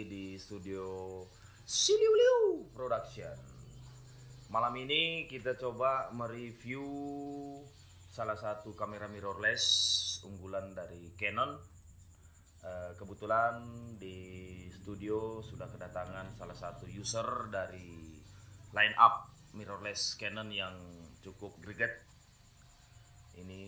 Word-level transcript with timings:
lagi 0.00 0.08
di 0.08 0.40
studio 0.40 1.20
Siliuliu 1.60 2.72
Production. 2.72 3.36
Malam 4.48 4.72
ini 4.80 5.28
kita 5.28 5.60
coba 5.60 6.08
mereview 6.16 6.88
salah 8.08 8.32
satu 8.32 8.72
kamera 8.72 9.12
mirrorless 9.12 9.60
unggulan 10.24 10.72
dari 10.72 11.12
Canon. 11.20 11.52
Eh, 12.64 12.96
kebetulan 12.96 13.60
di 14.00 14.64
studio 14.72 15.44
sudah 15.44 15.68
kedatangan 15.68 16.32
salah 16.32 16.56
satu 16.56 16.88
user 16.88 17.52
dari 17.52 18.16
line 18.72 18.96
up 18.96 19.28
mirrorless 19.52 20.16
Canon 20.16 20.48
yang 20.48 20.80
cukup 21.20 21.60
greget. 21.60 21.92
Ini 23.36 23.62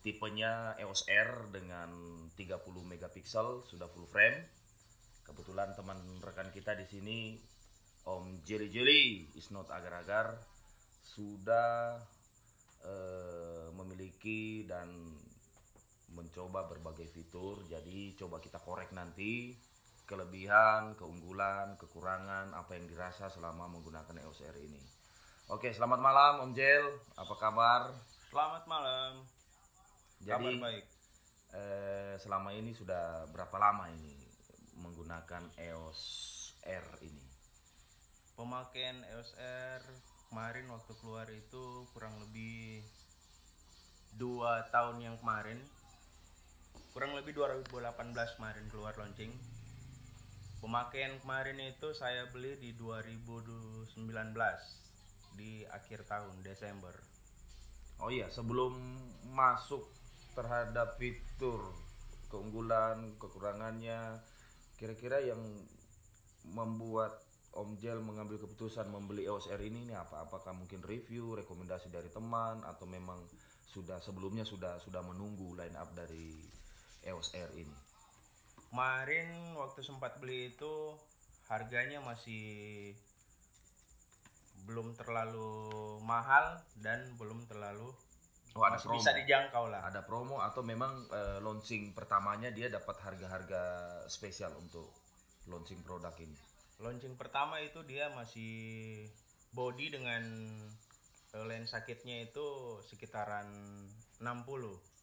tipenya 0.00 0.72
EOS 0.80 1.04
R 1.04 1.52
dengan 1.52 1.92
30 2.32 2.64
megapiksel 2.88 3.68
sudah 3.68 3.92
full 3.92 4.08
frame. 4.08 4.63
Kebetulan 5.24 5.72
teman 5.72 5.98
rekan 6.20 6.52
kita 6.52 6.76
di 6.76 6.84
sini 6.84 7.18
Om 8.04 8.44
Jelly 8.44 8.68
Jelly 8.68 9.04
is 9.32 9.48
not 9.48 9.72
agar-agar 9.72 10.36
sudah 11.00 11.96
eh, 12.84 13.68
memiliki 13.72 14.68
dan 14.68 14.92
mencoba 16.12 16.68
berbagai 16.68 17.08
fitur. 17.08 17.64
Jadi 17.64 18.12
coba 18.20 18.38
kita 18.44 18.60
korek 18.60 18.92
nanti 18.92 19.56
kelebihan, 20.04 20.92
keunggulan, 21.00 21.80
kekurangan 21.80 22.52
apa 22.52 22.76
yang 22.76 22.84
dirasa 22.84 23.32
selama 23.32 23.72
menggunakan 23.72 24.20
EOS 24.20 24.44
R 24.44 24.56
ini. 24.60 24.84
Oke, 25.48 25.72
selamat 25.72 26.00
malam 26.00 26.44
Om 26.44 26.52
Jel. 26.52 26.84
Apa 27.16 27.34
kabar? 27.40 27.88
Selamat 28.28 28.68
malam. 28.68 29.24
Jadi 30.20 30.60
Kabar 30.60 30.72
baik. 30.72 30.84
eh, 31.56 32.14
selama 32.20 32.52
ini 32.52 32.72
sudah 32.76 33.28
berapa 33.32 33.56
lama 33.56 33.88
ini 33.92 34.23
menggunakan 35.14 35.46
EOS 35.62 36.02
R 36.66 36.86
ini? 37.06 37.26
Pemakaian 38.34 38.98
EOS 39.14 39.30
R 39.38 39.82
kemarin 40.26 40.66
waktu 40.74 40.90
keluar 40.98 41.30
itu 41.30 41.86
kurang 41.94 42.18
lebih 42.18 42.82
dua 44.18 44.66
tahun 44.74 44.98
yang 44.98 45.14
kemarin. 45.22 45.62
Kurang 46.90 47.14
lebih 47.14 47.30
2018 47.30 47.94
kemarin 48.42 48.66
keluar 48.74 48.90
launching. 48.98 49.30
Pemakaian 50.58 51.14
kemarin 51.22 51.62
itu 51.62 51.94
saya 51.94 52.26
beli 52.34 52.58
di 52.58 52.74
2019 52.74 53.94
di 55.38 55.62
akhir 55.70 56.10
tahun 56.10 56.42
Desember. 56.42 56.94
Oh 58.02 58.10
iya, 58.10 58.26
sebelum 58.34 58.74
masuk 59.30 59.86
terhadap 60.34 60.98
fitur 60.98 61.70
keunggulan, 62.34 63.14
kekurangannya, 63.22 64.18
kira-kira 64.78 65.22
yang 65.22 65.40
membuat 66.44 67.24
Om 67.54 67.78
Jel 67.78 68.02
mengambil 68.02 68.42
keputusan 68.42 68.90
membeli 68.90 69.30
EOS 69.30 69.46
R 69.54 69.62
ini, 69.62 69.86
ini 69.86 69.94
apa? 69.94 70.26
Apakah 70.26 70.50
mungkin 70.58 70.82
review, 70.82 71.38
rekomendasi 71.38 71.86
dari 71.86 72.10
teman, 72.10 72.66
atau 72.66 72.82
memang 72.90 73.22
sudah 73.70 74.02
sebelumnya 74.02 74.42
sudah 74.42 74.82
sudah 74.82 75.02
menunggu 75.06 75.54
line 75.54 75.78
up 75.78 75.94
dari 75.94 76.34
EOS 77.06 77.38
R 77.38 77.50
ini? 77.54 77.78
Kemarin 78.74 79.54
waktu 79.54 79.86
sempat 79.86 80.18
beli 80.18 80.50
itu 80.50 80.98
harganya 81.46 82.02
masih 82.02 82.90
belum 84.66 84.98
terlalu 84.98 85.54
mahal 86.02 86.58
dan 86.82 87.14
belum 87.14 87.46
terlalu 87.46 87.94
Oh 88.54 88.62
ada 88.62 88.78
masih 88.78 88.86
promo, 88.86 88.98
bisa 89.02 89.12
dijangkau 89.18 89.64
lah. 89.66 89.82
ada 89.82 90.00
promo 90.06 90.38
atau 90.38 90.62
memang 90.62 91.10
eh, 91.10 91.38
launching 91.42 91.90
pertamanya 91.90 92.54
dia 92.54 92.70
dapat 92.70 92.94
harga-harga 93.02 93.62
spesial 94.06 94.54
untuk 94.54 94.94
launching 95.50 95.82
produk 95.82 96.14
ini? 96.22 96.38
Launching 96.78 97.18
pertama 97.18 97.58
itu 97.58 97.82
dia 97.82 98.14
masih 98.14 98.54
body 99.50 99.98
dengan 99.98 100.22
eh, 101.34 101.44
lensa 101.50 101.82
kitnya 101.82 102.30
itu 102.30 102.78
sekitaran 102.86 103.50
60 104.22 104.94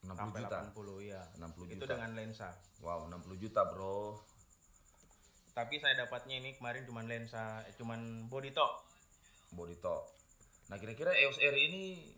60 0.00 0.16
sampai 0.16 0.40
juta. 0.42 0.58
80 0.72 1.12
ya. 1.12 1.22
60 1.36 1.76
Itu 1.76 1.84
juta. 1.84 1.92
dengan 1.94 2.10
lensa. 2.16 2.48
Wow, 2.80 3.06
60 3.12 3.36
juta, 3.36 3.60
Bro. 3.68 4.16
Tapi 5.52 5.76
saya 5.76 5.94
dapatnya 6.06 6.40
ini 6.40 6.56
kemarin 6.56 6.88
cuman 6.88 7.04
lensa 7.04 7.60
eh, 7.68 7.74
cuman 7.76 8.26
body 8.32 8.50
tok. 8.56 8.72
Body 9.52 9.76
top. 9.82 10.08
Nah, 10.70 10.78
kira-kira 10.78 11.10
EOS 11.10 11.42
R 11.42 11.56
ini 11.58 12.14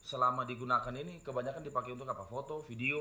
selama 0.00 0.48
digunakan 0.48 0.92
ini 0.96 1.20
kebanyakan 1.20 1.62
dipakai 1.64 1.92
untuk 1.92 2.08
apa? 2.08 2.24
Foto, 2.26 2.64
video. 2.64 2.98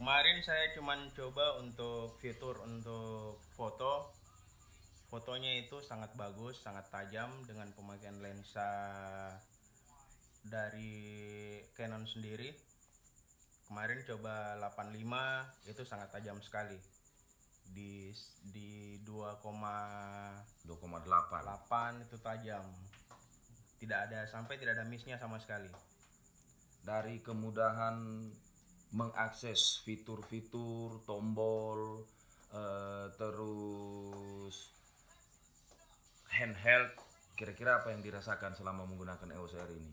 Kemarin 0.00 0.40
saya 0.40 0.72
cuman 0.72 1.12
coba 1.12 1.60
untuk 1.60 2.16
fitur 2.24 2.56
untuk 2.64 3.36
foto. 3.52 4.08
Fotonya 5.12 5.60
itu 5.60 5.82
sangat 5.82 6.14
bagus, 6.14 6.62
sangat 6.62 6.88
tajam 6.88 7.28
dengan 7.44 7.68
pemakaian 7.74 8.16
lensa 8.22 8.70
dari 10.46 11.60
Canon 11.76 12.06
sendiri. 12.08 12.54
Kemarin 13.68 14.00
coba 14.06 14.56
85 14.72 15.68
itu 15.68 15.82
sangat 15.84 16.08
tajam 16.14 16.38
sekali. 16.40 16.78
Di 17.70 18.08
di 18.50 18.98
2,8 19.04 20.64
2,8. 20.64 22.06
itu 22.06 22.16
tajam. 22.22 22.64
Tidak 23.80 23.98
ada 24.12 24.28
sampai 24.28 24.60
tidak 24.60 24.76
ada 24.76 24.84
missnya 24.84 25.16
sama 25.16 25.40
sekali. 25.40 25.72
Dari 26.84 27.24
kemudahan 27.24 27.96
mengakses 28.92 29.80
fitur-fitur, 29.86 31.00
tombol, 31.08 32.04
eh, 32.52 33.06
terus 33.16 34.76
handheld, 36.30 36.92
kira-kira 37.38 37.80
apa 37.80 37.94
yang 37.94 38.04
dirasakan 38.04 38.52
selama 38.52 38.84
menggunakan 38.84 39.32
EOS 39.32 39.54
R 39.56 39.70
ini? 39.72 39.92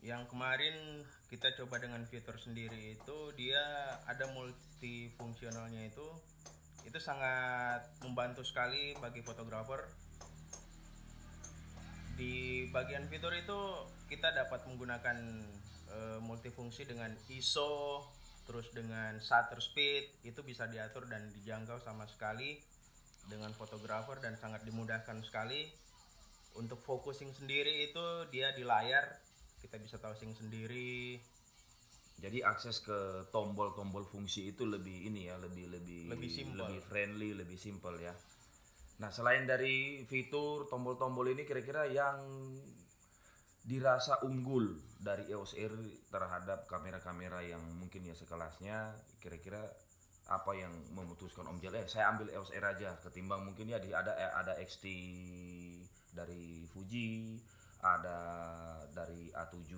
Yang 0.00 0.32
kemarin 0.32 1.04
kita 1.28 1.52
coba 1.60 1.76
dengan 1.82 2.00
fitur 2.08 2.38
sendiri 2.40 2.96
itu 2.96 3.18
dia 3.36 3.60
ada 4.08 4.24
multifungsionalnya 4.32 5.92
itu 5.92 6.08
itu 6.88 6.96
sangat 6.96 7.84
membantu 8.00 8.40
sekali 8.40 8.96
bagi 8.96 9.20
fotografer. 9.20 9.84
Di 12.20 12.36
bagian 12.68 13.08
fitur 13.08 13.32
itu 13.32 13.58
kita 14.12 14.28
dapat 14.36 14.60
menggunakan 14.68 15.16
eh, 15.88 16.18
multifungsi 16.20 16.84
dengan 16.84 17.08
ISO 17.32 18.04
terus 18.44 18.66
dengan 18.74 19.16
shutter 19.22 19.62
speed 19.62 20.26
itu 20.26 20.40
bisa 20.42 20.66
diatur 20.66 21.06
dan 21.06 21.22
dijangkau 21.32 21.78
sama 21.80 22.04
sekali 22.10 22.58
dengan 23.30 23.54
fotografer 23.54 24.18
dan 24.18 24.34
sangat 24.34 24.66
dimudahkan 24.66 25.22
sekali 25.22 25.70
untuk 26.58 26.82
focusing 26.82 27.30
sendiri 27.30 27.86
itu 27.86 28.04
dia 28.34 28.50
di 28.50 28.66
layar 28.66 29.06
kita 29.62 29.78
bisa 29.78 29.96
touching 30.02 30.34
sendiri 30.34 31.20
Jadi 32.20 32.44
akses 32.44 32.84
ke 32.84 32.98
tombol-tombol 33.32 34.04
fungsi 34.04 34.52
itu 34.52 34.68
lebih 34.68 35.08
ini 35.08 35.32
ya, 35.32 35.40
lebih 35.40 35.72
lebih 35.72 36.12
Lebih 36.12 36.28
simple. 36.28 36.68
lebih 36.68 36.80
friendly, 36.84 37.30
lebih 37.32 37.56
simple 37.56 37.96
ya. 37.96 38.12
Nah, 39.00 39.08
selain 39.08 39.48
dari 39.48 40.04
fitur 40.04 40.68
tombol-tombol 40.68 41.32
ini 41.32 41.48
kira-kira 41.48 41.88
yang 41.88 42.20
dirasa 43.64 44.20
unggul 44.28 44.76
dari 45.00 45.24
EOS 45.32 45.56
R 45.56 45.74
terhadap 46.12 46.68
kamera-kamera 46.68 47.40
yang 47.40 47.64
mungkin 47.80 48.04
ya 48.04 48.12
sekelasnya, 48.12 48.92
kira-kira 49.24 49.64
apa 50.28 50.52
yang 50.52 50.70
memutuskan 50.92 51.48
Om 51.48 51.58
Jel? 51.64 51.80
Eh 51.80 51.88
saya 51.88 52.12
ambil 52.12 52.28
EOS 52.28 52.52
R 52.52 52.64
aja 52.76 53.00
ketimbang 53.00 53.48
mungkin 53.48 53.72
ya 53.72 53.80
ada 53.80 54.12
eh, 54.20 54.32
ada 54.36 54.52
XT 54.60 54.84
dari 56.12 56.68
Fuji, 56.68 57.40
ada 57.80 58.20
dari 58.92 59.32
A7 59.32 59.72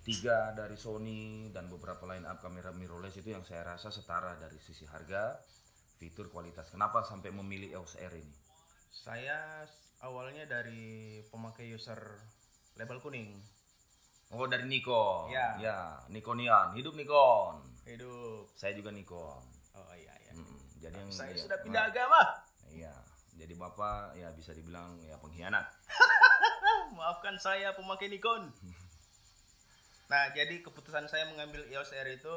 tiga 0.00 0.56
dari 0.56 0.80
Sony 0.80 1.52
dan 1.52 1.68
beberapa 1.68 2.08
line 2.08 2.24
up 2.24 2.40
kamera 2.40 2.72
mirrorless 2.72 3.20
itu 3.20 3.36
yang 3.36 3.44
saya 3.44 3.68
rasa 3.68 3.92
setara 3.92 4.32
dari 4.40 4.56
sisi 4.56 4.88
harga, 4.88 5.36
fitur, 6.00 6.32
kualitas. 6.32 6.72
Kenapa 6.72 7.04
sampai 7.04 7.28
memilih 7.28 7.76
EOS 7.76 8.00
R 8.00 8.16
ini? 8.16 8.34
saya 8.90 9.62
awalnya 10.02 10.50
dari 10.50 11.22
pemakai 11.30 11.70
user 11.70 12.18
label 12.74 12.98
kuning 12.98 13.38
Oh 14.30 14.46
dari 14.46 14.66
Nikon. 14.66 15.30
Ya. 15.30 15.54
ya 15.58 15.78
Nikonian. 16.10 16.74
Hidup 16.74 16.94
Nikon. 16.98 17.62
hidup 17.86 18.50
Saya 18.58 18.74
juga 18.74 18.90
Nikon. 18.90 19.42
oh 19.78 19.94
iya 19.94 20.14
iya 20.26 20.32
Mm, 20.34 20.58
jadi 20.78 20.94
yang 20.94 21.10
saya 21.10 21.34
iya, 21.34 21.42
sudah 21.42 21.58
nah, 21.58 21.64
pindah 21.66 21.84
agama 21.90 22.22
Iya. 22.70 22.94
Jadi 23.34 23.54
bapak 23.58 24.14
ya 24.14 24.30
bisa 24.34 24.54
dibilang 24.54 24.98
ya 25.06 25.18
pengkhianat. 25.18 25.66
maafkan 26.98 27.38
saya 27.38 27.74
pemakai 27.74 28.10
Nikon 28.10 28.50
nah 30.10 30.26
jadi 30.34 30.58
keputusan 30.62 31.06
saya 31.06 31.30
mengambil 31.30 31.62
EOS 31.70 31.94
R 31.94 32.08
itu 32.10 32.36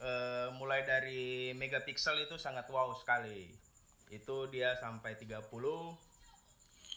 eh, 0.00 0.48
mulai 0.56 0.82
dari 0.82 1.52
megapiksel 1.52 2.24
itu 2.24 2.40
sangat 2.40 2.66
wow 2.72 2.96
sekali. 2.96 3.52
Itu 4.10 4.48
dia 4.50 4.74
sampai 4.80 5.14
30 5.14 5.46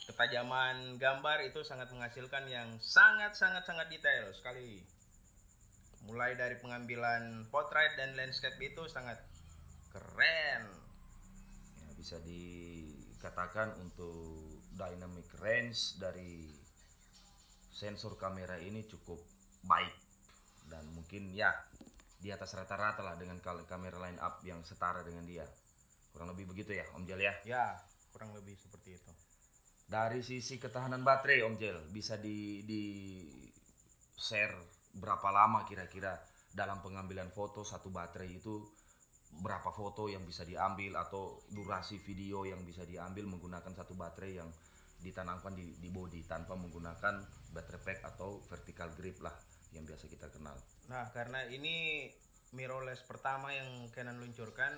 ketajaman 0.03 0.99
gambar 0.99 1.47
itu 1.47 1.63
sangat 1.63 1.87
menghasilkan 1.95 2.43
yang 2.51 2.75
sangat 2.83 3.35
sangat 3.35 3.63
sangat 3.63 3.87
detail 3.91 4.31
sekali. 4.35 4.83
Mulai 6.03 6.35
dari 6.35 6.59
pengambilan 6.59 7.47
portrait 7.47 7.95
dan 7.95 8.11
landscape 8.19 8.59
itu 8.59 8.83
sangat 8.91 9.23
keren. 9.95 10.67
Ya, 11.79 11.89
bisa 11.95 12.19
dikatakan 12.19 13.79
untuk 13.79 14.59
dynamic 14.75 15.29
range 15.39 15.95
dari 16.01 16.51
sensor 17.71 18.19
kamera 18.19 18.59
ini 18.59 18.83
cukup 18.83 19.23
baik. 19.63 19.95
Dan 20.67 20.83
mungkin 20.91 21.31
ya 21.31 21.55
di 22.23 22.31
atas 22.31 22.55
rata-rata 22.55 23.03
lah 23.03 23.19
dengan 23.19 23.43
kamera 23.43 23.99
line 23.99 24.15
up 24.23 24.39
yang 24.47 24.63
setara 24.63 25.03
dengan 25.03 25.27
dia. 25.27 25.43
Kurang 26.15 26.31
lebih 26.31 26.55
begitu 26.55 26.71
ya 26.71 26.87
Om 26.95 27.03
Jel 27.03 27.19
ya? 27.19 27.35
Ya 27.43 27.75
kurang 28.15 28.31
lebih 28.31 28.55
seperti 28.55 28.95
itu. 28.95 29.11
Dari 29.83 30.23
sisi 30.23 30.55
ketahanan 30.55 31.03
baterai 31.03 31.43
Om 31.43 31.59
Jel 31.59 31.83
bisa 31.91 32.15
di 32.15 32.63
di 32.63 32.81
share 34.15 34.55
berapa 34.95 35.27
lama 35.35 35.67
kira-kira 35.67 36.15
dalam 36.47 36.79
pengambilan 36.79 37.27
foto 37.35 37.67
satu 37.67 37.91
baterai 37.91 38.31
itu 38.31 38.55
berapa 39.43 39.73
foto 39.73 40.07
yang 40.07 40.23
bisa 40.23 40.45
diambil 40.47 40.95
atau 41.01 41.43
durasi 41.51 41.99
video 41.99 42.47
yang 42.47 42.61
bisa 42.63 42.87
diambil 42.87 43.27
menggunakan 43.27 43.73
satu 43.75 43.97
baterai 43.97 44.39
yang 44.39 44.47
ditanamkan 45.01 45.51
di, 45.57 45.75
di 45.81 45.89
body 45.91 46.23
tanpa 46.29 46.55
menggunakan 46.55 47.19
baterai 47.51 47.81
pack 47.83 47.99
atau 48.15 48.39
vertical 48.47 48.93
grip 48.95 49.19
lah 49.19 49.33
yang 49.73 49.83
biasa 49.83 50.05
kita 50.07 50.29
kenal. 50.29 50.55
Nah, 50.87 51.09
karena 51.11 51.43
ini 51.49 52.07
mirrorless 52.53 53.01
pertama 53.03 53.49
yang 53.51 53.89
Canon 53.89 54.21
luncurkan, 54.21 54.71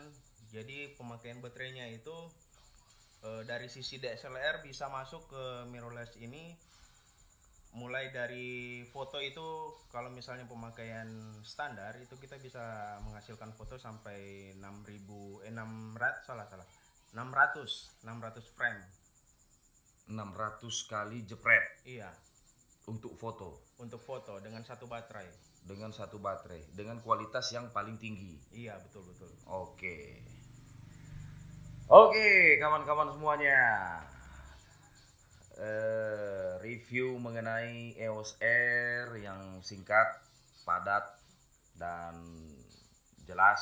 jadi 0.49 0.95
pemakaian 0.95 1.43
baterainya 1.43 1.91
itu 1.91 2.15
eh, 3.27 3.43
dari 3.43 3.67
sisi 3.67 3.99
DSLR 3.99 4.63
bisa 4.63 4.87
masuk 4.87 5.27
ke 5.29 5.43
mirrorless 5.69 6.15
ini. 6.23 6.55
Mulai 7.75 8.07
dari 8.15 8.87
foto 8.87 9.19
itu 9.19 9.75
kalau 9.91 10.07
misalnya 10.07 10.47
pemakaian 10.47 11.35
standar 11.43 11.99
itu 11.99 12.15
kita 12.15 12.39
bisa 12.39 12.95
menghasilkan 13.03 13.51
foto 13.51 13.75
sampai 13.75 14.55
6000 14.55 15.43
eh 15.43 15.51
600 15.51 16.23
salah 16.23 16.47
salah. 16.47 16.67
600 17.11 17.99
600 18.07 18.55
frame. 18.55 18.79
600 20.07 20.87
kali 20.87 21.27
jepret. 21.27 21.67
Iya 21.83 22.15
untuk 22.85 23.17
foto 23.17 23.75
untuk 23.81 24.01
foto 24.01 24.37
dengan 24.39 24.61
satu 24.61 24.85
baterai 24.85 25.27
dengan 25.65 25.89
satu 25.89 26.21
baterai 26.21 26.61
dengan 26.77 27.01
kualitas 27.01 27.49
yang 27.49 27.73
paling 27.73 27.97
tinggi. 27.97 28.37
iya 28.53 28.77
betul 28.77 29.01
betul 29.09 29.29
Oke. 29.49 30.21
Oke, 31.85 32.57
kawan-kawan 32.57 33.13
semuanya. 33.13 33.61
Eh, 35.53 36.57
review 36.65 37.13
mengenai 37.21 37.93
EOS 37.93 38.41
R 38.41 39.13
yang 39.21 39.61
singkat, 39.61 40.17
padat, 40.65 41.05
dan 41.77 42.17
jelas 43.23 43.61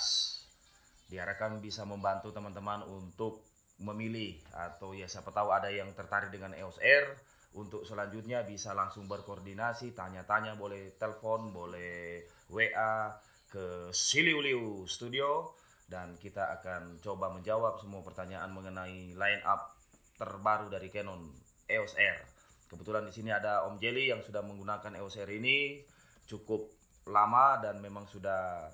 diharapkan 1.11 1.59
bisa 1.59 1.83
membantu 1.83 2.31
teman-teman 2.31 2.87
untuk 2.87 3.43
memilih 3.83 4.39
atau 4.55 4.95
ya 4.95 5.05
siapa 5.05 5.35
tahu 5.35 5.51
ada 5.51 5.67
yang 5.67 5.91
tertarik 5.91 6.31
dengan 6.31 6.55
EOS 6.55 6.79
R 6.79 7.05
untuk 7.53 7.85
selanjutnya 7.85 8.41
bisa 8.41 8.73
langsung 8.73 9.05
berkoordinasi 9.05 9.93
tanya-tanya 9.93 10.57
boleh 10.57 10.97
telepon 10.97 11.53
boleh 11.53 12.25
WA 12.49 13.13
ke 13.53 13.93
Siliuliu 13.93 14.89
Studio 14.89 15.53
dan 15.85 16.17
kita 16.17 16.57
akan 16.57 16.97
coba 16.97 17.29
menjawab 17.29 17.77
semua 17.77 18.01
pertanyaan 18.01 18.49
mengenai 18.49 19.13
line 19.13 19.43
up 19.45 19.77
terbaru 20.17 20.73
dari 20.73 20.89
Canon 20.89 21.29
EOS 21.69 21.93
R. 22.01 22.17
Kebetulan 22.65 23.05
di 23.05 23.13
sini 23.13 23.29
ada 23.29 23.69
Om 23.69 23.77
Jelly 23.77 24.09
yang 24.09 24.25
sudah 24.25 24.41
menggunakan 24.41 24.97
EOS 24.97 25.21
R 25.21 25.29
ini 25.37 25.85
cukup 26.25 26.65
lama 27.05 27.61
dan 27.61 27.77
memang 27.77 28.09
sudah 28.09 28.71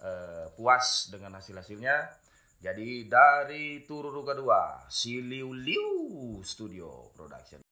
eh, 0.00 0.46
puas 0.56 1.12
dengan 1.12 1.36
hasil-hasilnya. 1.36 2.22
Jadi 2.64 3.04
dari 3.04 3.84
Tururu 3.84 4.24
kedua, 4.24 4.88
Siliuliu 4.88 6.40
Studio 6.40 7.12
Production. 7.12 7.63